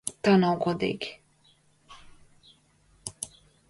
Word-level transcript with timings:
Tā 0.27 0.31
nav 0.43 0.55
godīgi! 0.63 1.11